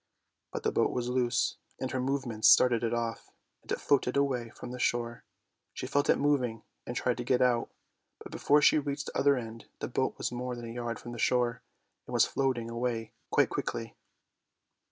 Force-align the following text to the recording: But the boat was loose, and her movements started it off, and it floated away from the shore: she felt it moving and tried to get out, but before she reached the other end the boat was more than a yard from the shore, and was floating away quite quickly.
But 0.51 0.63
the 0.63 0.71
boat 0.71 0.89
was 0.89 1.09
loose, 1.09 1.57
and 1.79 1.91
her 1.91 1.99
movements 1.99 2.47
started 2.47 2.83
it 2.83 2.91
off, 2.91 3.29
and 3.61 3.71
it 3.71 3.79
floated 3.79 4.17
away 4.17 4.49
from 4.49 4.71
the 4.71 4.79
shore: 4.79 5.23
she 5.75 5.85
felt 5.85 6.09
it 6.09 6.15
moving 6.17 6.63
and 6.87 6.95
tried 6.95 7.17
to 7.17 7.23
get 7.23 7.39
out, 7.39 7.69
but 8.17 8.31
before 8.31 8.63
she 8.63 8.79
reached 8.79 9.05
the 9.13 9.17
other 9.19 9.37
end 9.37 9.65
the 9.77 9.87
boat 9.87 10.17
was 10.17 10.31
more 10.31 10.55
than 10.55 10.65
a 10.65 10.73
yard 10.73 10.97
from 10.99 11.11
the 11.11 11.19
shore, 11.19 11.61
and 12.07 12.15
was 12.15 12.25
floating 12.25 12.67
away 12.67 13.11
quite 13.29 13.49
quickly. 13.51 13.95